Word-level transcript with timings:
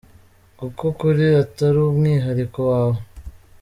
Kuko 0.57 0.81
ukuri 0.91 1.25
atari 1.43 1.79
umwihariko 1.89 2.59
wawe! 2.71 2.99